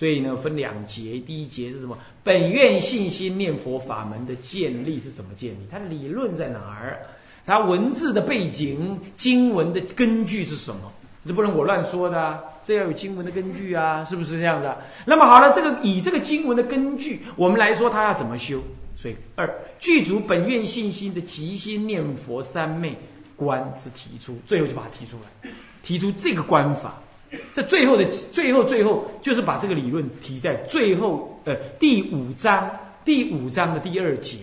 [0.00, 1.18] 所以呢，分两节。
[1.26, 1.98] 第一节是什么？
[2.24, 5.58] 本愿信心念佛法门的建立是怎么建立？
[5.70, 6.98] 它理论在哪儿？
[7.44, 10.90] 它文字的背景、经文的根据是什么？
[11.26, 14.78] 这不能我乱说的，这要有经文的根据啊，是不是这样的？
[15.04, 18.58] 那么好了，这个以这个经文的根据，我们来说，它要怎么修？
[18.96, 22.96] 所以二具足本愿信心的极心念佛三昧
[23.36, 25.50] 观之提出，最后就把它提出来，
[25.82, 26.94] 提出这个观法。
[27.54, 32.70] 这最后的最后最后，就是把这个理论提在最后呃第五章
[33.04, 34.38] 第五章的第二节，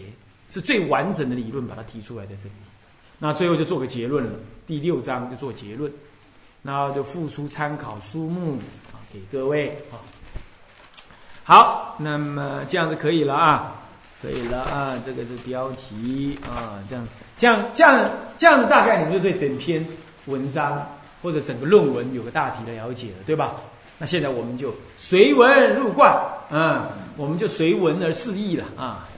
[0.49, 2.51] 是最完整的理论，把它提出来在这里。
[3.19, 4.31] 那最后就做个结论了，
[4.65, 5.91] 第六章就做结论，
[6.63, 8.57] 然后就附出参考书目
[8.93, 9.99] 啊给各位啊。
[11.43, 13.75] 好，那么这样子可以了啊，
[14.21, 19.85] 可以了啊，这个是标题啊，这样这样这样这样子，大概你们就对整篇
[20.27, 20.87] 文章。
[21.21, 23.55] 或者整个论文有个大体的了解了，对吧？
[23.99, 26.15] 那现在我们就随文入观，
[26.51, 29.09] 嗯，我们就随文而示意了啊。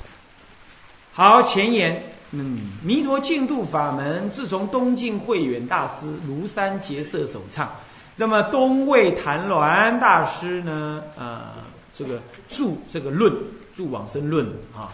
[1.12, 2.01] 好，前言，
[2.32, 7.70] 嗯，弥陀净土法门自从东晋慧远大师庐山结色首唱，
[8.15, 11.55] 那么东魏谭鸾大师呢，啊，
[11.93, 13.34] 这个著这个论
[13.76, 14.93] 著往生论啊，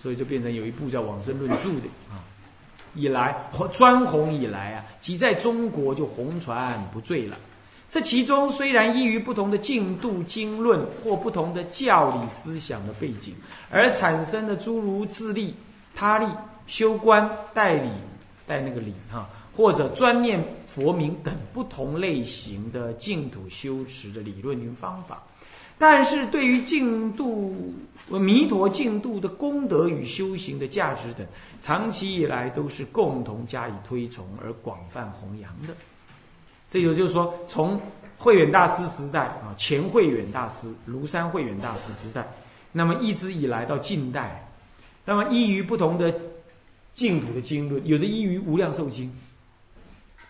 [0.00, 2.22] 所以就变成有一部叫往生论著的啊。
[2.94, 3.36] 以来，
[3.72, 7.36] 专弘以来啊，即在中国就红传不坠了。
[7.90, 13.34] 这其中虽然依于不同的进度经论或不同的教理思想的背景，
[13.70, 15.54] 而产生的诸如自立、
[15.94, 16.26] 他立、
[16.66, 17.88] 修观、代理、
[18.46, 25.22] 带那个理哈，或者专念佛名等不同类型的净土修持的理论与方法。
[25.76, 27.74] 但是对于净度、
[28.08, 31.26] 弥陀净度的功德与修行的价值等，
[31.60, 35.74] 长期以来都是共同加以推崇而广泛弘扬的。
[36.70, 37.80] 这也就是说，从
[38.16, 42.26] 慧远大师时代啊，前慧远大师、庐山慧远大师时代，
[42.72, 44.48] 那么一直以来到近代，
[45.04, 46.14] 那么依于不同的
[46.94, 49.12] 净土的经论，有的依于无量寿经，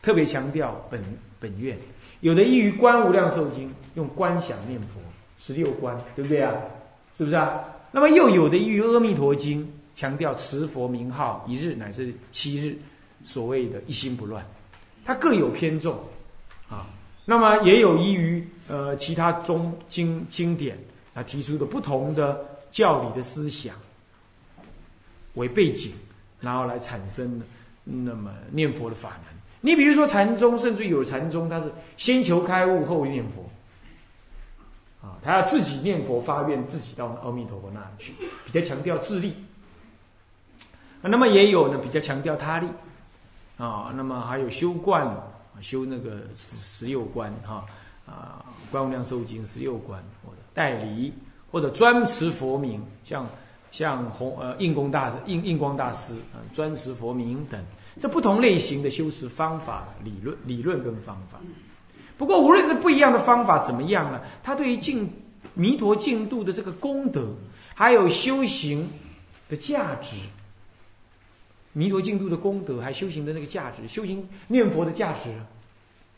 [0.02, 1.02] 特别强调本
[1.38, 1.76] 本愿；
[2.20, 5.00] 有的依于观无量寿经，用观想念佛。
[5.38, 6.52] 十六观，对不对啊？
[7.16, 7.60] 是不是啊？
[7.92, 9.62] 那么又有的依于《阿弥陀经》，
[9.94, 12.76] 强调持佛名号一日乃至七日，
[13.24, 14.44] 所谓的一心不乱，
[15.04, 15.96] 它各有偏重
[16.68, 16.86] 啊。
[17.24, 20.76] 那么也有依于呃其他中经经典
[21.14, 23.74] 啊提出的不同的教理的思想
[25.34, 25.92] 为背景，
[26.40, 27.46] 然后来产生的
[27.84, 29.34] 那么念佛的法门。
[29.60, 33.48] 你比如说禅宗，甚至有禅宗，它是先求开悟后念佛。
[35.04, 38.14] 啊，他要自己念佛发愿，自己到阿弥陀佛那里去，
[38.46, 39.34] 比较强调自力。
[41.02, 42.66] 那么也有呢，比较强调他力。
[43.58, 45.14] 啊，那么还有修观，
[45.60, 47.64] 修那个十十六观哈，
[48.06, 51.12] 啊，观无量寿经十六观，或者代理，
[51.52, 53.26] 或者专持佛名，像
[53.70, 57.62] 像弘呃印光大印印光大师啊，专持佛名等，
[58.00, 61.38] 这不同类型的修持方法、理论、理论跟方法。
[62.16, 64.20] 不过，无论是不一样的方法怎么样呢？
[64.42, 65.12] 它对于净
[65.54, 67.26] 弥陀净度的这个功德，
[67.74, 68.88] 还有修行
[69.48, 70.16] 的价值，
[71.72, 75.34] 弥陀净度的功德，还修行的那个价值，修行念佛的价值，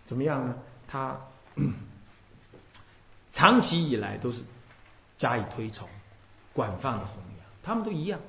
[0.05, 0.55] 怎么样呢？
[0.87, 1.19] 它
[3.33, 4.43] 长期以来都是
[5.19, 5.89] 加以推崇、
[6.53, 8.21] 广泛的弘扬，他们都一样。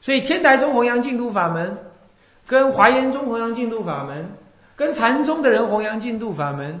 [0.00, 1.76] 所以，天台宗弘扬净土法门，
[2.46, 4.30] 跟华严宗弘扬净土法门，
[4.76, 6.80] 跟禅宗的人弘扬净土法门。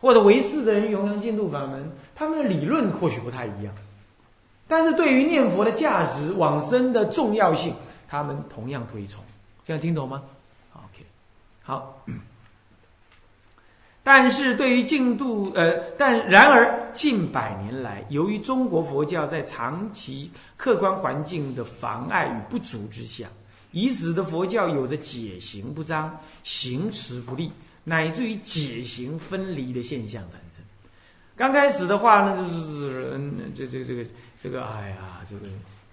[0.00, 3.74] 或者唯识的人弘扬净土法门，他们的理论或许不太一样，
[4.66, 7.74] 但是对于念佛的价值、往生的重要性，
[8.06, 9.22] 他们同样推崇。
[9.64, 10.22] 这样听懂吗
[10.74, 11.04] ？OK，
[11.62, 12.04] 好。
[14.04, 23.26] 但是对于净土，呃，但然而近百年来，由于中国佛教在长期客观环境的妨碍与不足之下，
[23.70, 27.52] 以使得佛教有着解行不彰、行持不利。
[27.88, 30.62] 乃至于解行分离的现象产生。
[31.34, 34.04] 刚开始的话呢，就是嗯，这这这个
[34.38, 35.46] 这个，哎呀，这个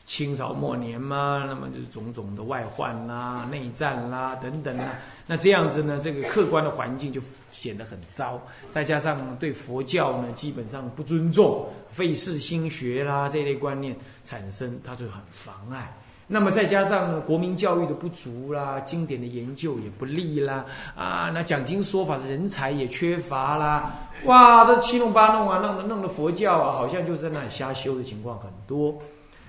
[0.05, 4.93] 清朝末年嘛，那么就是种种的外患啦、内战啦等等啊。
[5.25, 8.41] 那这样子呢，这个客观的环境就显得很糟。
[8.69, 15.91] 再加上对佛教呢，基本上不尊重、费事心学啦这类观念产生，它就很妨碍。
[16.27, 28.97] 那么再加上国民教育的不足啦，经典的研究也不利啦，啊，那讲经说法的人才也缺乏啦，哇，这七弄八弄啊，弄的弄的佛教啊，好像就在那里瞎修的情况很多，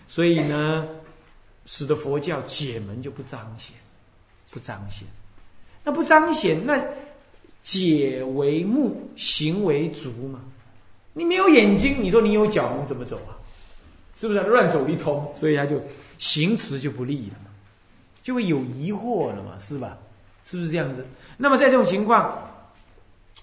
[0.07, 0.87] 所以呢，
[1.65, 3.75] 使得佛教解门就不彰显，
[4.53, 5.09] 不彰显，
[5.83, 6.79] 那不彰显，那
[7.63, 10.41] 解为目，行为足嘛，
[11.15, 13.33] 你没有眼睛，你说你有脚，你怎么走啊？
[14.15, 15.31] 是不是乱走一通？
[15.35, 15.81] 所以他就
[16.19, 17.51] 行持就不利了嘛，
[18.23, 19.97] 就会有疑惑了嘛，是吧？
[20.45, 21.05] 是不是这样子？
[21.37, 22.39] 那么在这种情况，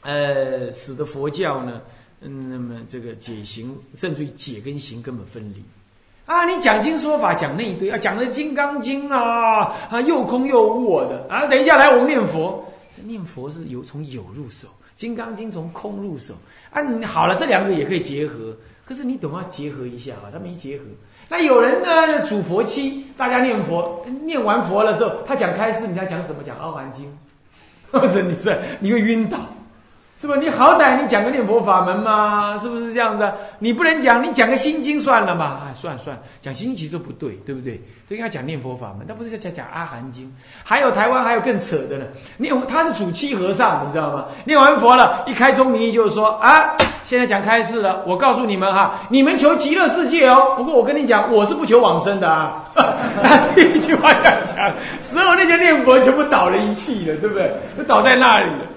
[0.01, 1.81] 呃，使得佛教呢，
[2.21, 5.63] 嗯，那么这个解行，甚至于解跟行根本分离。
[6.25, 11.45] 啊，你讲经说法讲那一堆啊，讲的《金刚经》啊，啊又空又无我的啊。
[11.47, 12.65] 等一下来，我们念佛，
[13.03, 16.33] 念佛是由从有入手，《金刚经》从空入手
[16.71, 16.81] 啊。
[16.81, 18.55] 你好了，这两个也可以结合，
[18.85, 20.85] 可是你懂要结合一下啊，他没结合。
[21.33, 26.43] 那有人呢，主佛期，大家念佛，念完佛了之后，他讲开示，你要讲什么？
[26.45, 27.05] 讲《阿含经》，
[27.99, 29.39] 或者你是你会晕倒。
[30.23, 30.37] 是吧？
[30.39, 33.29] 你好歹你讲个念佛法门嘛，是不是这样子？
[33.59, 35.59] 你不能讲，你讲个心经算了嘛？
[35.67, 37.81] 哎，算算，讲心经其实不对，对不对？
[38.07, 40.33] 应该讲念佛法门，他不是在讲讲阿含经。
[40.63, 42.05] 还有台湾还有更扯的呢，
[42.37, 44.27] 念他是主七和尚，你知道吗？
[44.45, 50.53] 念完佛了，一开宗明义就是说啊，现在讲开示了，我告诉你们哈，你们求极乐世界哦。
[50.55, 52.63] 不过我跟你讲，我是不求往生的啊。
[53.55, 54.71] 第一句话这样讲，
[55.01, 57.51] 所有那些念佛全部倒了一气了，对不对？
[57.77, 58.67] 都倒在那里了。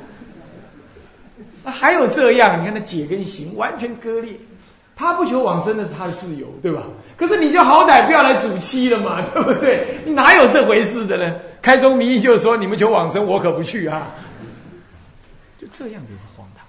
[1.70, 4.32] 还有这样，你看那解跟行完全割裂，
[4.94, 6.82] 他不求往生的是他的自由，对吧？
[7.16, 9.86] 可是你就好歹不要来主妻了嘛， 对不对？
[10.04, 11.34] 你哪有这回事的呢？
[11.62, 14.06] 开宗明义就是说，你们求往生，我可不去啊！
[15.58, 16.64] 就这样子是荒唐。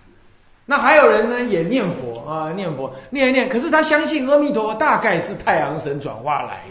[0.65, 6.63] 那还有人呢，也念佛啊，念佛念一念，可是他相信阿弥陀，大概是太阳神转化来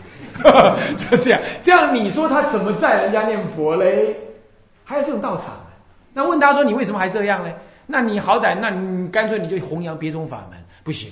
[0.42, 1.40] 的， 就这样。
[1.62, 4.16] 这样你说他怎么在人家念佛嘞？
[4.84, 5.44] 还有这种道场，
[6.12, 7.52] 那问他说，你为什么还这样呢？
[7.86, 11.10] 那你好歹，那你干脆你就弘扬别种法门，不行，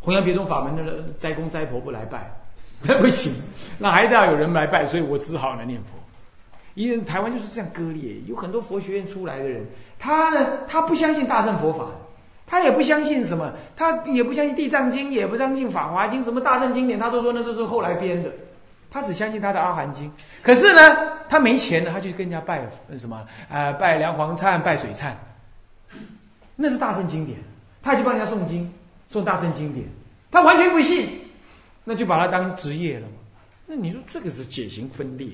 [0.00, 2.30] 弘扬别种法门的斋公斋婆不来拜，
[2.82, 3.32] 那 不行，
[3.78, 5.86] 那还得要有人来拜，所以我只好来念佛。
[6.74, 9.64] 因为台湾就是这样割裂，有很多佛学院出来的人，
[9.98, 11.86] 他呢，他不相信大乘佛法，
[12.46, 18.30] 他也不相信什么，他也不相信地藏经，也不相信法华经，什么大乘经典，他都说那都是后来编的，
[18.90, 20.10] 他只相信他的阿含经。
[20.42, 20.96] 可是呢，
[21.28, 22.60] 他没钱了，他就跟人家拜
[22.98, 25.12] 什么，呃，拜梁皇忏，拜水忏。
[26.56, 27.38] 那是大圣经典，
[27.82, 28.72] 他去帮人家诵经，
[29.10, 29.86] 诵大圣经典，
[30.30, 31.08] 他完全不信，
[31.84, 33.14] 那就把他当职业了嘛？
[33.66, 35.28] 那你说这个是解行分裂，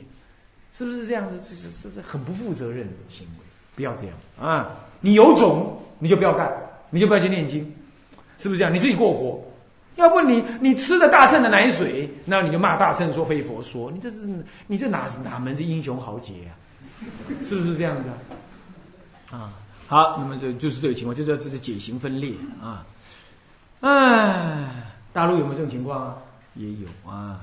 [0.73, 1.37] 是不是这样子？
[1.39, 3.45] 这是这是很不负责任的行为，
[3.75, 4.71] 不要这样啊！
[5.01, 6.51] 你有种你就不要干，
[6.91, 7.61] 你就不要去念经，
[8.39, 8.73] 是不是这样？
[8.73, 9.43] 你自己过活，
[9.97, 14.17] 要不你你吃的大圣的奶水，那你就骂大圣说非佛说，你这是
[14.67, 16.53] 你这哪哪门子英雄豪杰呀？
[17.45, 18.09] 是不是这样子
[19.35, 19.53] 啊？
[19.91, 22.33] 好，那么就就是这个情况，就叫这是解行分裂
[22.63, 22.87] 啊。
[23.81, 24.69] 哎，
[25.13, 26.17] 大陆有没有这种情况啊？
[26.55, 27.41] 也有啊。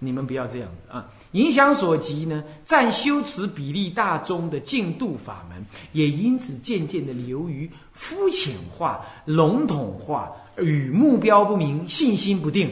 [0.00, 1.06] 你们不要这样子啊。
[1.30, 12.68] 影响所及呢，占修持比例大宗的净度法门，也因此渐渐的流于肤浅化、笼统化，与目标不明、信心不定。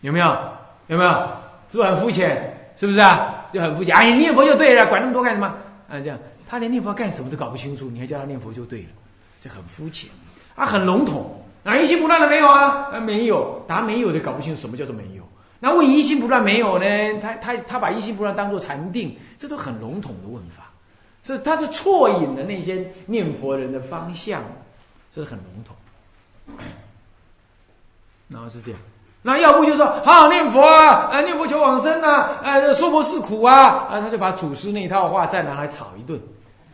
[0.00, 0.36] 有没有？
[0.88, 1.10] 有没有？
[1.70, 2.72] 是不是很肤浅？
[2.76, 3.46] 是不是啊？
[3.52, 3.94] 就很肤浅。
[3.94, 5.46] 哎，念佛就对了，管那么多干什么？
[5.88, 6.18] 啊，这样。
[6.46, 8.88] 他连念佛干什么都搞不清楚，你还叫他念佛就对了，
[9.40, 10.10] 这很肤浅，
[10.54, 11.40] 啊，很笼统。
[11.64, 12.90] 啊，一心不乱的没有啊？
[12.92, 15.26] 啊，没有，答没有的搞不清楚什么叫做没有。
[15.60, 16.84] 那问一心不乱没有呢？
[17.22, 20.70] 他他他把一心不乱当做禅定，这都很笼统的问法，
[21.22, 24.42] 所以他是错引了那些念佛人的方向，
[25.10, 25.74] 这是很笼统。
[28.28, 28.80] 然后是这样，
[29.26, 36.20] 那要不就说好好念佛啊，呃，念佛求往生啊，呃，说佛是苦啊，啊，他就把祖师那一套话再拿来炒一顿。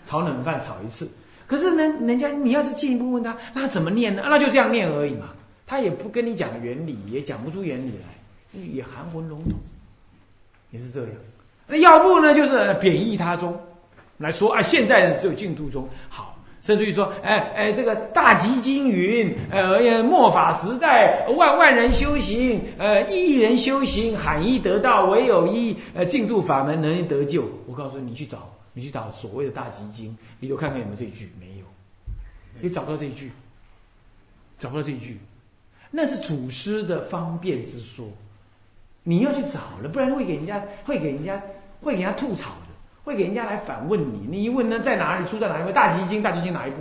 [0.07, 1.09] 炒冷饭炒一次，
[1.47, 4.25] 可是呢，人家你要是进一步问他，那怎么念呢？
[4.26, 5.26] 那就这样念而已嘛。
[5.69, 9.52] 他也不跟你讲原理，也讲不出原理来，也含混笼统，
[10.73, 11.11] 也是这样。
[11.69, 13.57] 那要不呢，就是贬义他中
[14.16, 16.37] 来说啊，现在只有净土中好，
[16.71, 27.43] 甚至于说，哎哎，这个大吉经云，呃，末法时代万万人修行，呃，一人修行，罕一得道，唯有一呃净土法门能得救。
[27.67, 28.49] 我告诉你，你去找。
[28.73, 31.65] 你去找所谓的大集经，你就看看有没有这一句，没有，
[32.61, 33.33] 你找不到这一句，
[34.61, 35.19] 找不到这一句，
[35.91, 38.07] 那是祖师的方便之说，
[39.03, 41.43] 你要去找了，不然会给人家会给人家
[41.83, 42.53] 会给人家吐槽，
[43.11, 46.76] 会给人家来反问你，你一问呢在哪里出在哪一部大基金，大基金哪一部？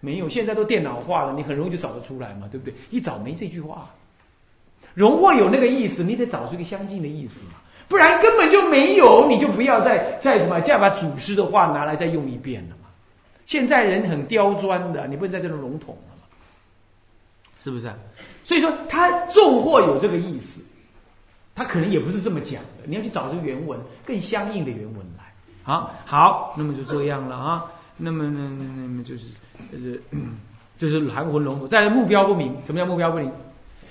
[0.00, 2.74] 没有，现在都电脑化了，你很容易就找得出来嘛，对不对？
[2.90, 3.88] 一找没这句话，
[4.94, 7.52] 荣获有那个意思，你得找出一个相近的意思嘛。
[7.88, 12.88] 不然根本就没有，你就不要再再什么，再把祖师的话拿来再用一遍了嘛。
[13.46, 16.24] 现在人很刁钻的，你不能在这种笼统了嘛，
[17.60, 17.88] 是不是？
[18.42, 20.64] 所以说他重获有这个意思，
[21.54, 22.84] 他可能也不是这么讲的。
[22.84, 25.24] 你要去找这个原文更相应的原文来。
[25.62, 27.64] 好，好，那么就这样了啊。
[27.96, 29.26] 那么呢，那么就是，
[29.70, 30.02] 就是。
[30.78, 31.68] 就是含混龙。
[31.68, 33.30] 再目标不明，什么叫目标不明？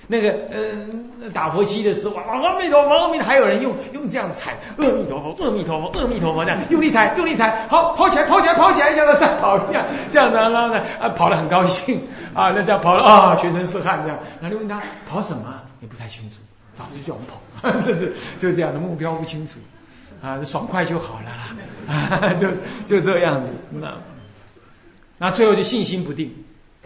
[0.08, 11.98] 那个呃，打佛七的时候，阿弥陀佛，阿弥陀，还有人用用这样踩，阿弥陀佛，阿弥陀佛，阿弥陀佛，这样用力踩，用力踩，好，跑起来，跑起来，跑起来，像个赛跑一样，这样子，然后呢，啊，跑得很高兴，
[12.34, 15.44] 啊，那这样跑了啊，全身是汗，这样，然后就问他跑什么，
[15.80, 16.36] 也不太清楚，
[16.76, 19.58] 法师就叫我们跑， 是是，就这样的目标不清楚，
[20.22, 21.54] 啊，爽快就好了啦，
[22.28, 22.48] 啊，就
[22.86, 23.94] 就这样子，那
[25.18, 26.32] 那最后就信心不定。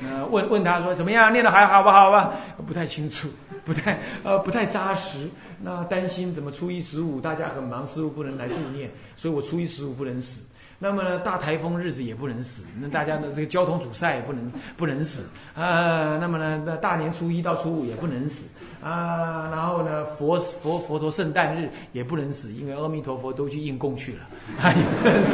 [0.03, 1.33] 呃，问问他说怎么样？
[1.33, 2.33] 念的还好不好吧？
[2.67, 3.29] 不太清楚，
[3.65, 5.29] 不太呃不太扎实。
[5.63, 10.45] 那担心怎么初一十五大家很忙，师傅不能来助念，所以我初一十五不能死。
[10.79, 16.19] 那么呢，大台风日子也不能死，那大家的这个交通阻塞也不能不能死啊。
[16.19, 18.47] 那么呢，那大年初一到初五也不能死。
[18.87, 24.21] 啊，然后呢，佛佛佛陀圣诞日也不能死，因为阿弥陀佛都去应供去了，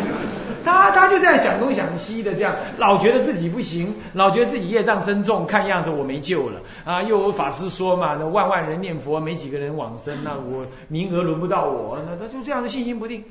[0.64, 7.02] 他他就这样想东想西的，这样老觉得自己不行，老觉得自己业障深重，看样子我没救了啊！
[7.02, 13.22] 又有法师说嘛，那万万人念佛，没几个人往生，那我名额轮不到我，那他就这样的信心不定。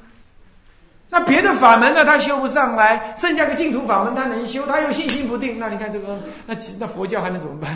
[1.09, 7.75] 那别的法门呢，他修不上来，剩下个净土法门他能修，他又信心不定，那你看这个，那那佛教还能怎么办？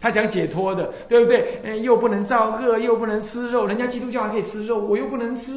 [0.00, 1.60] 他讲解脱的，对不对？
[1.64, 5.52] 哎，又不能造恶，又不能吃肉，人家基督教还可以吃肉，我又不能吃，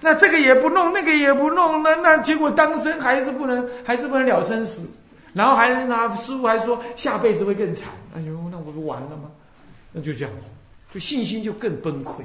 [0.00, 4.88] 那这个也不弄，那个也不弄，那那结果当生还是不能，还是不能了生死，
[5.32, 9.30] 然后还拿师傅还说下辈子会更惨，哎呦，那我不完了吗？
[9.92, 10.46] 那就这样子，
[10.92, 12.20] 就信心就更崩溃。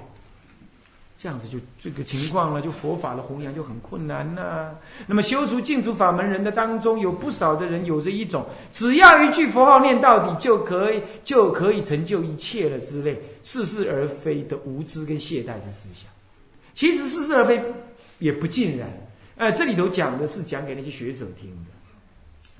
[1.21, 4.71] 这样子就这个情况了，就佛法的弘扬就很困难呐。
[5.05, 16.09] 那么修除净土法门人的当中，有不少的人有着一种只要一句佛号念到底就可以就可以成就一切了之类似是而非的无知跟懈怠之思想。
[16.73, 17.63] 其实似是而非
[18.17, 18.89] 也不尽然。
[19.35, 21.71] 呃，这里头讲的是讲给那些学者听的。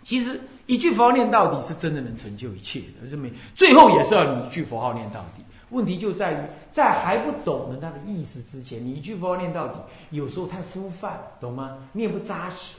[0.04, 5.42] 其实一句佛号念到底是真的能成就一切的，是没最后也是要你一句佛号念到底。
[5.72, 6.38] 问题就在于，
[6.72, 9.80] 在还不懂得它的意思之前，你一句佛号念到底，
[10.12, 11.78] 有时候太肤泛，懂吗？
[11.92, 12.78] 念不扎实。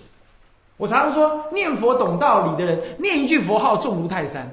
[0.77, 4.49] 我常常说，念佛懂道理的人，念一句佛号重如泰山，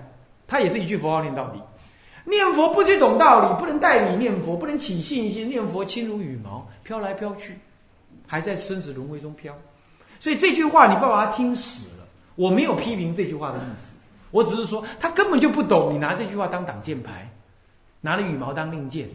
[0.47, 1.59] 他也是一句佛号念到底。
[2.25, 7.57] 念佛不去懂道理，不能带理念佛，不能起信心，念佛轻如羽毛，飘来飘去，
[8.27, 9.53] 还在生死轮回中飘。
[10.19, 12.05] 所以这句话你不把它听死了。
[12.35, 13.97] 我没有批评这句话的意思，
[14.31, 17.29] 我只是说他根本就不懂，你拿这句话当挡箭牌。
[18.01, 19.09] 拿了羽毛当令箭，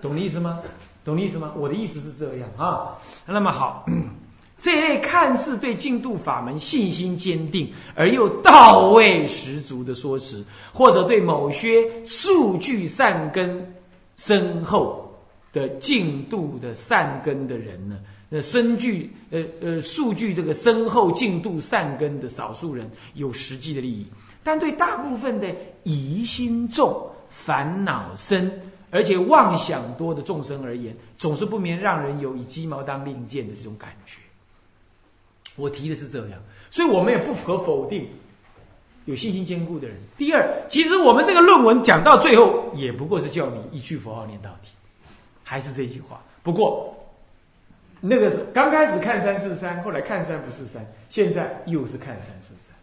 [0.00, 0.60] 懂的意思吗？
[1.04, 1.52] 懂的意思吗？
[1.56, 2.96] 我的意思是这样啊。
[3.26, 3.84] 那么好，
[4.60, 13.74] 这类看似对净度法门信心坚定而又道味十足的说辞，或者对某些数据善根
[14.16, 15.12] 深厚
[15.52, 17.98] 的净度的善根的人呢，
[18.28, 24.06] 那深具呃呃数据这个深厚净度善根的少数人有实际的利益，
[24.44, 25.48] 但对大部分的
[25.82, 27.08] 疑心重。
[27.32, 28.52] 烦恼深，
[28.90, 34.18] 而且妄想多的众生而言，总是不免让人有以鸡毛当令箭的这种感觉。
[35.56, 36.38] 我提的是这样，
[36.70, 38.08] 所以我们也不可否定
[39.06, 39.96] 有信心坚固的人。
[40.16, 44.68] 第二，其实我们这个论文讲到最后，也不过是叫你一句佛号念到底，
[45.42, 46.22] 还是这句话。
[46.42, 46.94] 不过，
[48.00, 52.76] 那个是刚开始看三四三，后来看三不是三，现在又是看三四三。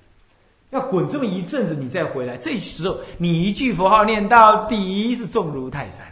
[0.71, 6.05] 要滚这么一阵子，你再回来，这时候你一句佛号念到底是重如泰山。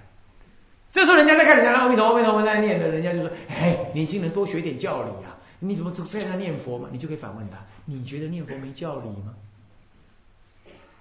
[0.91, 5.37] 这时候人家在看你家阿弥陀佛，阿弥陀佛在念的，人家就说：“哎，年轻人多学点教理啊！
[5.59, 9.35] 你怎么在那念佛嘛？”你就可以反问他：“你觉得念佛没教理吗？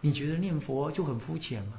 [0.02, 1.74] 你觉得念佛就很肤浅吗？”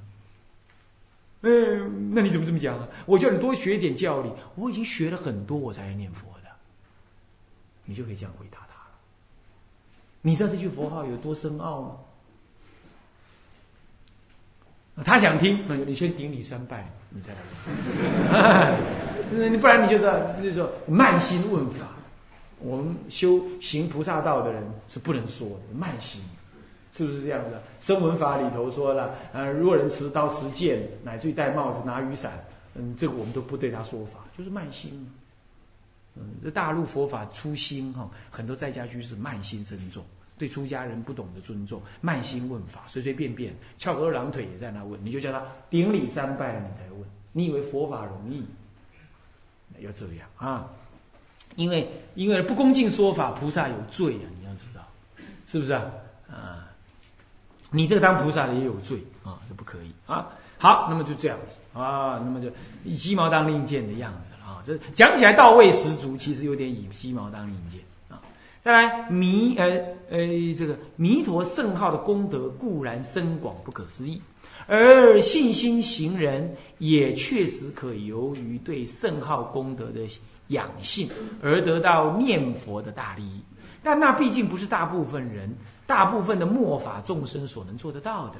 [1.41, 2.87] 嗯，那你怎么这么讲啊？
[3.05, 6.49] 我叫你多学点教理，我已经学了很多，我才来念佛的。
[7.85, 8.66] 你就可以这样回答。
[10.21, 11.95] 你知道这句佛号有多深奥吗？
[15.05, 17.39] 他想听，那你先顶礼三拜，你再来
[19.31, 19.51] 问。
[19.53, 21.85] 你不然你就知道，就是说慢心问法。
[22.59, 26.19] 我们修行菩萨道的人是不能说的慢心，
[26.91, 27.59] 是不是这样子？
[27.79, 32.43] 声闻法里头说了，呃，若人持刀持剑，乃至于戴帽子拿雨伞，
[32.73, 35.07] 嗯，这个我们都不对他说法，就是慢心。
[36.19, 40.03] 嗯，这大陆佛法初心哈，很多在家居士慢心深重，
[40.37, 47.03] 对出家人不懂得尊重，慢心问法，随随便便翘个二郎腿也在那问，你就叫他顶礼三拜，你才问。
[47.31, 48.43] 你以为佛法容易？
[49.79, 50.67] 要这样啊？
[51.55, 54.25] 因为因为不恭敬说法，菩萨有罪啊！
[54.39, 54.81] 你要知道，
[55.45, 55.91] 是不是啊？
[56.29, 56.67] 啊，
[57.69, 60.27] 你这个当菩萨的也有罪啊，这不可以啊。
[60.57, 62.49] 好，那么就这样子啊，那么就
[62.83, 64.31] 以鸡毛当令箭的样子
[64.65, 68.21] 这讲起来到位十足，其实有点以鸡毛当令箭啊。
[68.61, 69.65] 再来弥呃
[70.09, 70.17] 呃
[70.57, 74.21] 这个弥陀圣号的功德固然深广不可思议，
[74.67, 80.01] 而信心行人也确实可由于对圣号功德的
[80.47, 81.09] 养性
[81.41, 83.41] 而得到念佛的大利益。
[83.83, 88.35] 但那毕竟不是大部分人、大部分的末法众生所能做得到的。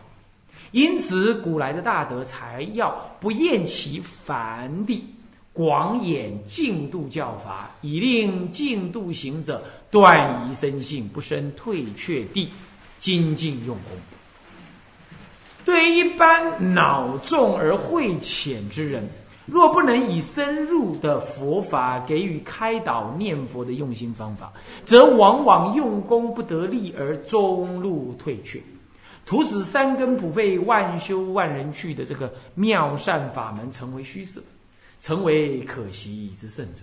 [0.72, 5.06] 因此，古来的大德才要不厌其烦地
[5.58, 12.48] 广演净度教法，以令净度行者断疑生信，不生退却地
[13.00, 13.98] 精进用功。
[15.66, 19.10] 对于一般脑重而慧浅之人，
[19.48, 24.54] 若不能以深入的佛法给予开导念佛的用心方法，
[24.86, 28.62] 则往往用功不得力而中路退却。
[29.26, 34.40] 徒使三根普被万修万人去的这个妙善法门成为虚设，
[35.02, 36.82] 成为可惜之甚者。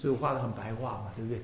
[0.00, 1.40] 这个画的很白话嘛，对不对？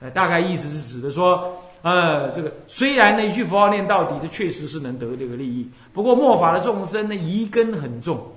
[0.00, 5.68] 呃，大概意思是指的说，呃，这个虽然呢一句佛号念到底，这确实是能得这个利益。
[5.92, 8.32] 不过末法的众生呢，疑根很重，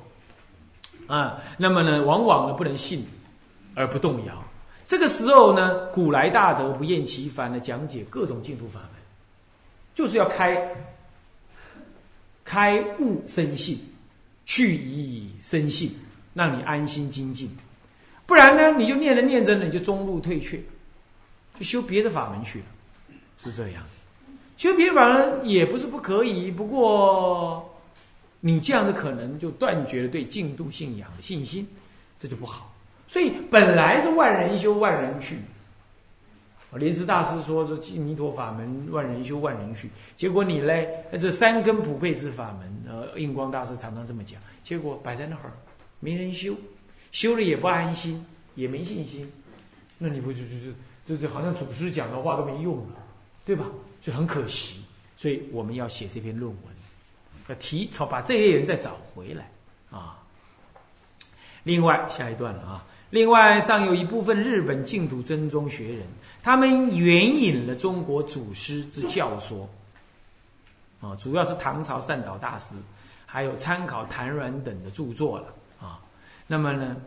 [1.08, 3.06] 啊，那么呢，往往呢不能信
[3.76, 4.44] 而不动摇。
[4.86, 8.90] 这个时候呢，古来大德不厌其烦的讲解各种净土法门，
[9.94, 10.68] 就是要开。
[12.44, 13.80] 开悟生信，
[14.46, 15.90] 去疑生信，
[16.34, 17.50] 让你安心精进。
[18.26, 20.60] 不然呢，你就念着念着呢，你就中路退却，
[21.58, 22.66] 就修别的法门去了，
[23.38, 23.84] 是这样。
[24.58, 27.78] 修别的法门也不是不可以，不过
[28.40, 31.68] 你这样的可能就断绝了对净度信仰的信心，
[32.20, 32.74] 这就不好。
[33.08, 35.38] 所以本来是万人修万人去。
[36.78, 39.90] 莲师大师说：“这弥陀法门，万人修，万人去。
[40.16, 40.88] 结果你嘞，
[41.20, 44.40] 这三根普配之法门，呃，印光大师常常这么讲。
[44.64, 45.52] 结果摆在那儿，
[46.02, 46.54] 没人修，
[47.14, 49.32] 修了也不安心，也没信心。
[49.98, 52.96] 那你不就就就就就好像祖师讲的话都没用了，
[53.46, 53.66] 对吧？
[54.02, 54.84] 就很可惜。
[55.16, 56.62] 所以我们要写这篇论文，
[57.48, 59.50] 要提，把这些人再找回来
[59.90, 60.18] 啊。
[61.64, 62.86] 另外，下一段了啊。
[63.12, 66.08] 另外，尚有一部分日本净土真宗学人。”
[66.42, 69.70] 他们援引了中国祖师之教说，
[71.00, 72.76] 啊，主要是唐朝善导大师，
[73.28, 75.54] 还有参考谭阮等的著作了。
[76.52, 76.98] 那么呢，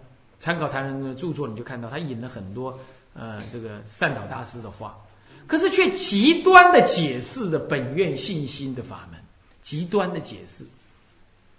[0.41, 2.79] 参考谭人的著作，你就看到他引了很多
[3.13, 4.97] 呃这个善导大师的话，
[5.47, 9.21] 可是却极端的解释了本愿信心的法门，
[9.61, 10.65] 极端的解释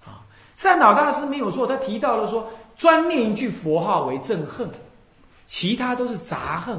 [0.04, 0.26] 啊。
[0.56, 4.68] 善导大师没有错，他提到了说，专念一句佛号为憎恨，
[5.48, 6.76] 其他都是杂恨。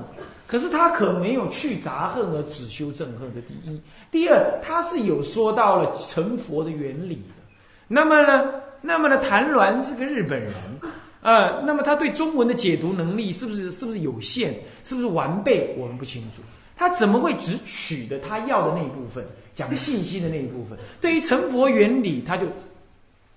[0.49, 7.35] 可是他可没有去杂恨而只修正恨的第一，第二他是有说到了成佛的原理的。
[7.87, 10.53] 那么呢，那么呢，谭鸾这个日本人，
[11.27, 16.43] 呃，那么他对中文的解读能力是不是是不是有限，是不是完备，我们不清楚。
[16.77, 20.79] 他怎么会只取的他要的那一部分，讲信息的那一部分？
[21.03, 22.47] 对于成佛原理，他就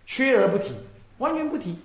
[0.05, 0.71] 缺而不提，
[1.17, 1.75] 完全不提。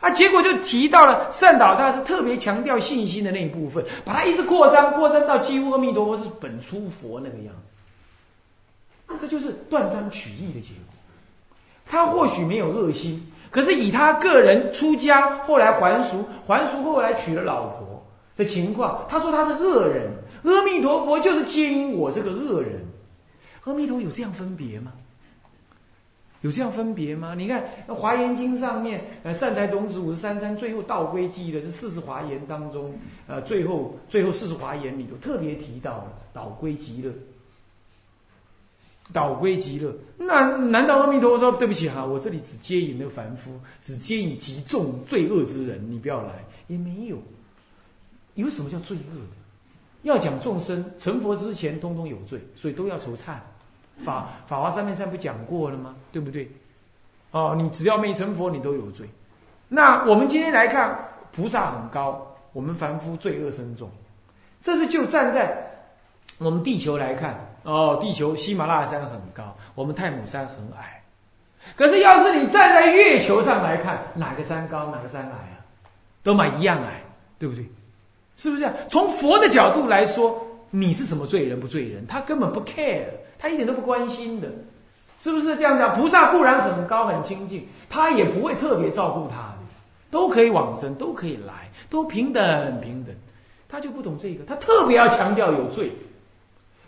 [0.00, 9.16] 啊，结果就提到了善导大师特别强调信心的那一部分，把它一直扩张，扩张到几乎阿弥陀佛是本初佛那个样子。
[9.20, 10.96] 这就是断章取义的结果。
[11.86, 18.04] 他或许没有恶心，可是以他个人出家，后来还俗，还俗后来娶了老婆
[18.36, 20.10] 的情况，他说他是恶人，
[20.42, 22.80] 阿弥陀佛就是接引我这个恶人。
[23.64, 24.90] 阿弥陀有这样分别吗？
[26.40, 27.34] 有这样分别吗？
[27.36, 27.62] 你看
[27.94, 32.92] 《华严经》上面，呃，善财童子五十三参最后道归记的是四十华严当中，
[33.28, 37.12] 呃，最后最后四十华严里头特别提到了导归极乐，
[39.12, 39.94] 导归极乐。
[40.16, 46.44] 那难道阿弥陀佛说对不起哈，我这里只接引那凡夫，只接引极重罪恶之人，你不要来？
[46.68, 47.18] 也没有，
[48.34, 49.18] 有什么叫罪恶？
[50.02, 53.34] 要讲众生成佛之前，通通有罪，所以都要愁忏。
[54.04, 55.94] 法法华三面山不讲过了吗？
[56.10, 56.50] 对不对？
[57.30, 59.08] 哦，你只要没成佛，你都有罪。
[59.68, 63.90] 那我们今天来看，菩萨很高，我们凡夫罪恶深重。
[64.62, 65.71] 这是就站在
[66.42, 71.02] 我们地球来看，哦，地球喜马拉雅山很高，我们太母山很矮。
[71.76, 75.62] 可是要是你站在月球上来看，哪个山高，哪个山矮啊？
[76.22, 77.02] 都嘛一样矮，
[77.38, 77.64] 对不对？
[78.36, 78.74] 是不是这样？
[78.88, 82.06] 从佛的角度来说，你是什么罪人不罪人？
[82.06, 83.04] 他根本不 care。
[83.38, 84.48] 他一点都不关心的，
[85.18, 85.92] 是不是这样讲？
[85.94, 89.58] 菩萨固然很高很清净，他也不会特别照顾他的，
[90.12, 93.12] 都可以往生，都可以来，都平等平等。
[93.68, 95.90] 他就不懂这个，他特别要强调有罪，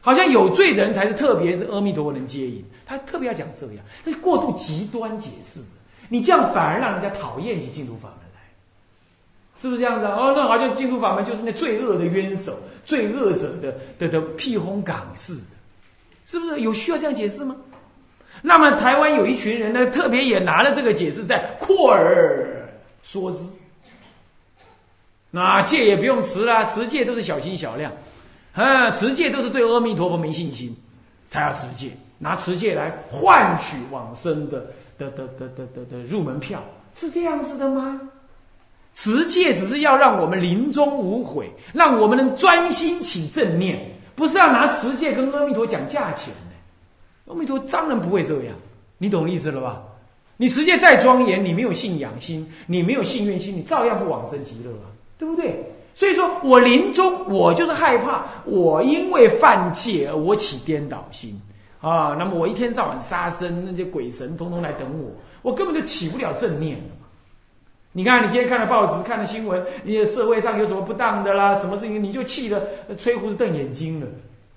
[0.05, 5.61] 好像有罪的人才是特别是阿弥陀佛能接引，他特别要讲这样，他过度极端解释，
[6.11, 8.41] 你这样反而让人家讨厌起净土法门来，
[9.57, 10.05] 是不是这样子？
[10.05, 15.47] 哦，那好像净土法门就是那罪恶的冤首、罪恶者的的的辟轰港似的，
[16.27, 16.61] 是不是？
[16.61, 17.57] 有需要这样解释吗？
[18.43, 22.69] 那么台湾有一群人呢，特别也拿了这个解释在扩而
[23.03, 23.39] 说之。
[25.31, 27.91] 那戒也不用持啦，持戒都是小心小量，
[28.55, 30.75] 啊，持戒都是对阿弥陀佛没信心
[31.29, 34.61] 才要持戒，拿持戒来换取往生的
[34.97, 36.63] 的的的的的的入门票，
[36.95, 38.01] 是这样子的吗？
[38.95, 47.33] 持戒只是要让我们临终无悔，让我们能专心起正念，不是要拿持戒跟阿弥陀讲价钱的。
[47.33, 48.55] 阿弥陀当然不会这样，
[48.99, 49.83] 你懂意思了吧？
[50.37, 54.87] 你持戒再庄严，你没有信仰心，你没有信愿心，你照样不往生极乐啊，
[55.19, 55.74] 对不对？
[55.95, 61.41] 所以说我临终，我就是害怕，我因为犯戒而我起颠倒心
[61.81, 65.11] 啊，那么我一天到晚杀生，那些鬼神通通来等我，
[65.43, 66.79] 我根本就起不了正念。
[67.93, 71.55] 你看，你今天看了报纸，看了新闻，你社会上有什么不当的啦？
[71.55, 72.61] 什么事情你就气得
[72.99, 74.07] 吹胡子瞪眼睛了？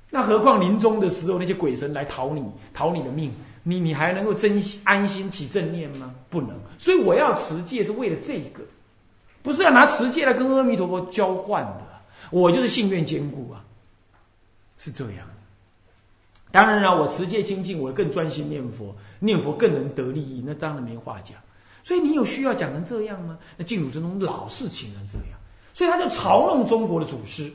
[0.09, 6.15] 那何况临终的时候，那些鬼神来讨你，讨你的命，你你还能够真安心起正念吗？
[6.31, 6.49] 不能。
[6.79, 8.63] 所以我要持戒是为了这个，
[9.47, 11.87] 不是要拿持戒来跟阿弥陀佛交换的。
[12.29, 13.63] 我就是信愿坚固啊，
[14.77, 15.25] 是这样。
[16.51, 21.37] 当然了，我持戒清净，我更专心念佛，念佛更能得利益，那当然没话讲。
[21.85, 23.37] 所以你有需要讲成这样吗？
[23.55, 25.39] 那净土真宗老是请人这样，
[25.73, 27.51] 所以他就嘲弄中国的祖师，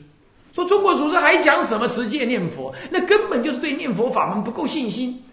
[0.53, 5.23] 说中国祖师还讲什么持戒念佛，那根本就是对念佛法门不够信心。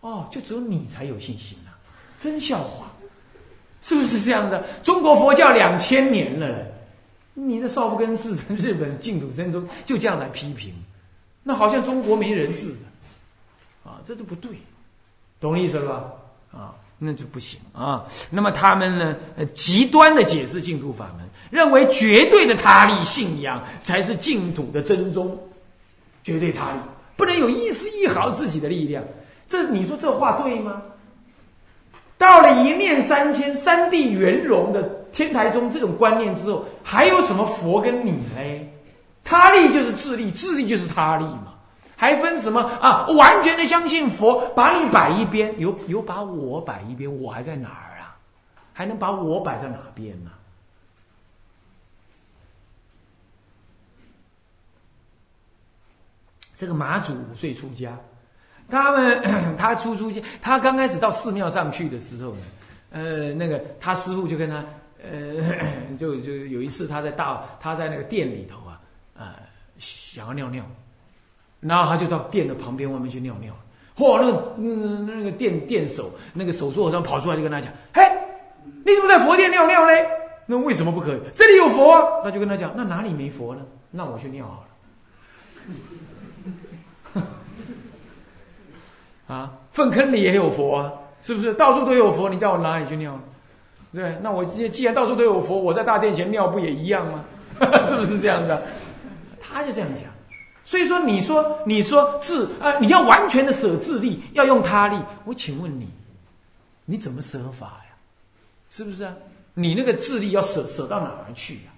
[0.00, 1.78] 哦，就只有你才有信心啊！
[2.18, 2.91] 真笑话，
[3.82, 4.64] 是不是这样的？
[4.82, 6.66] 中国佛教两千年了，
[7.34, 10.72] 你这少不更事的日本净土真宗就这样来批评，
[11.42, 14.50] 那好像中国没人似的，啊，这都不对，
[15.40, 16.58] 懂意思了吧？
[16.58, 16.74] 啊。
[17.04, 18.06] 那就不行啊！
[18.30, 19.16] 那么他们呢？
[19.54, 25.36] 极端的解释净土法门，认为绝对的他力信仰才是净土的真宗，
[26.22, 26.78] 绝对他力
[27.16, 29.02] 不能有一丝一毫自己的力量。
[29.48, 30.80] 这你说这话对吗？
[32.22, 34.80] 到了一念三千、三地圆融的
[35.12, 38.72] 天台宗这种观念之后，还有什么佛跟你嘞？
[39.24, 41.48] 他力就是智力，智力就是他力嘛。
[41.96, 43.08] 还分什么啊？
[43.08, 48.16] 完全的相信佛，把你摆一边，有有把我摆一边，我还在哪儿啊？
[48.72, 50.30] 还能把我摆在哪边呢？
[56.54, 57.98] 这个马祖五岁出家，
[58.70, 59.22] 他们
[59.56, 62.40] 他出出家，他刚开始到寺庙上去的时候呢，
[62.90, 64.64] 呃，那个他师傅就跟他，
[65.02, 65.36] 呃，
[65.98, 68.80] 就就有一次他在大他在那个店里头啊，
[69.16, 69.34] 呃，
[69.78, 70.64] 想要尿尿。
[71.60, 73.54] 然后他就到店的旁边外面去尿尿，
[73.96, 78.02] 嚯，那个嗯那个店店手那个手座上跑出来就跟他讲，嘿，
[78.84, 80.04] 你怎么在佛殿尿尿嘞？
[80.44, 81.20] 那为什么不可以？
[81.36, 82.20] 这里有佛啊！
[82.24, 83.62] 他就跟他讲，那哪里没佛呢？
[83.92, 85.74] 那我去尿好了。
[89.26, 91.54] 啊，粪坑里也有佛啊，是不是？
[91.54, 93.18] 到处都有佛，你叫我哪里去尿？
[93.92, 97.24] 对，那我既然到处都有佛，我在大殿前尿不也一样吗？
[97.84, 98.62] 是不是这样的？
[99.40, 100.04] 他就这样讲。
[100.64, 104.96] 所以说，你说，你说自啊，你要完全的舍自力，要用他力。
[105.24, 105.88] 我请问你，
[106.84, 107.94] 你怎么舍法呀？
[108.70, 109.14] 是不是啊？
[109.54, 111.72] 你那个智力要舍舍到哪儿去呀？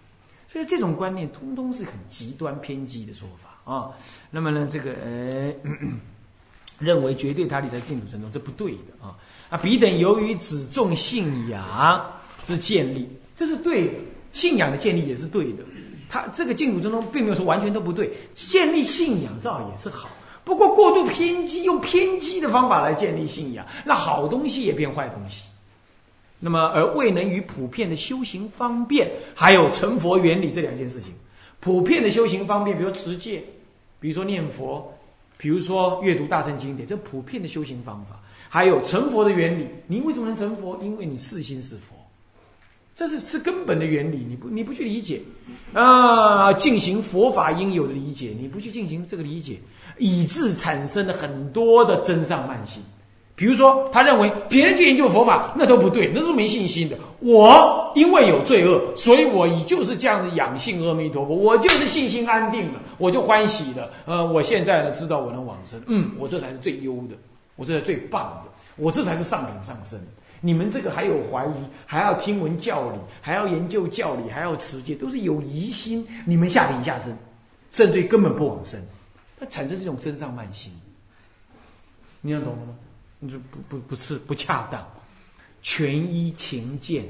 [0.49, 3.91] 所以这种观念，通通是很极端偏激的说法啊。
[4.31, 5.53] 那么呢，这个呃，
[6.79, 9.17] 认为绝对他力在净土之中，这不对的啊。
[9.51, 12.11] 啊，彼等由于只重信仰
[12.43, 13.95] 之建立，这是对的，
[14.33, 15.63] 信仰的建立也是对的。
[16.09, 20.09] 他这个净土之中并没有说完全都不对，建立信仰照也是好，
[20.45, 25.49] 不过过度偏激，用偏激的方法来建立信仰，那好东西也变坏东西。
[26.39, 31.13] 那么而未能与普遍的修行方便，还有成佛原理这两件事情，
[31.59, 33.43] 普遍的修行方便，比如持戒，
[33.99, 34.94] 比如说念佛，
[35.37, 39.69] 比如说阅读大乘经典，这普遍的修行方法，还有成佛的原理。
[39.87, 40.79] 你为什么能成佛？
[40.83, 41.95] 因为你是心是佛。
[42.97, 45.21] 这是是根本的原理，你不你不去理解，
[45.73, 49.59] 啊，进行佛法应有的理解，你不去进行这个理解，
[49.99, 52.81] 以致产生了很多的真上慢心。
[53.37, 56.97] 比如说，他认为别人去研究佛法，那都不对，那是没信心的。
[57.19, 63.91] 我因为有罪恶，所以我以就是这样的养性阿弥陀佛，我就是信心安定了，我就欢喜了。
[64.07, 67.17] 呃，我现在呢知道我能往生，嗯，我这才是最优的，
[67.57, 70.01] 我这才是最棒的，我这才是上品上身。
[70.41, 76.07] 你们这个还有怀疑，还要听闻教理，还要研究教理，还要持戒，都是有疑心。
[76.25, 77.17] 你们下品下生，
[77.73, 78.81] 甚至于根本不往生，
[79.41, 80.71] 它产生这种真上慢心，
[82.21, 82.75] 你要懂了吗？
[83.25, 84.87] 你说不不不是不恰当，
[85.63, 87.07] 全依情见，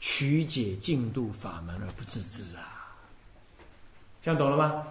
[0.00, 2.98] 曲解净度法门而不自知啊！
[4.20, 4.82] 这样懂了吗？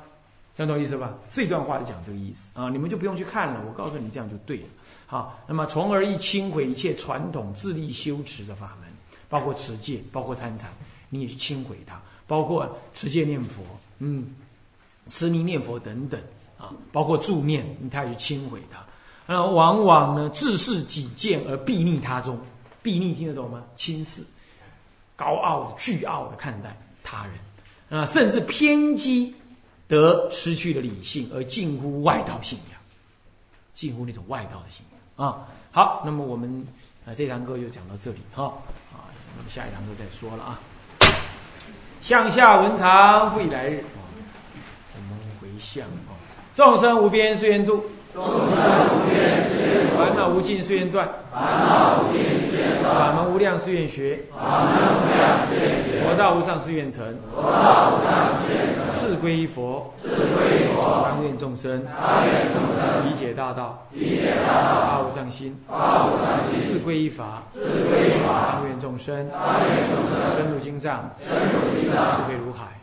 [0.56, 1.14] 这样懂意思吧？
[1.28, 2.70] 这段话就讲这个意思啊！
[2.70, 4.68] 你们就不用去看了，我告诉你，这样就对了。
[5.06, 8.90] 好，那么从而一轻毁一切传统自力修持的法门，
[9.28, 10.72] 包括持戒，包括参禅，
[11.10, 13.64] 你也去轻毁它，包括持戒念佛，
[14.00, 14.34] 嗯，
[15.10, 16.22] 持名念佛等等
[16.58, 18.82] 啊，包括助念，你他也去轻毁它。
[19.26, 22.38] 那往往呢，自视己见而避逆他中，
[22.82, 23.64] 避逆听得懂吗？
[23.78, 24.22] 轻视、
[25.16, 29.34] 高傲、倨傲的看待他人，啊，甚至偏激，
[29.88, 32.80] 得失去了理性，而近乎外道信仰，
[33.74, 34.86] 近乎那种外道的信
[35.18, 35.48] 仰啊。
[35.72, 36.68] 好，那么我们
[37.06, 38.44] 啊这堂课就讲到这里哈
[38.92, 39.08] 啊，
[39.38, 40.60] 那么下一堂课再说了啊。
[42.02, 43.86] 向下文长未来日，
[44.96, 46.12] 我们回向啊，
[46.54, 47.82] 众生无边誓愿度。
[48.14, 52.94] 众生无边誓愿烦恼无尽誓愿断，烦恼无尽誓愿断。
[52.94, 56.08] 法门无量誓愿学，法门无量誓愿学。
[56.08, 58.84] 佛道无上誓愿成，佛道无上誓愿成。
[58.94, 61.04] 志归佛，志归佛。
[61.04, 63.10] 当愿众生，当愿众生。
[63.10, 64.82] 理解大道，理解大道。
[64.86, 66.62] 发无上心，发无上心。
[66.62, 68.60] 志归法，志归法。
[68.60, 70.38] 当愿众生，当愿众生。
[70.38, 72.12] 深入经藏，深入经藏。
[72.12, 72.83] 智慧如海。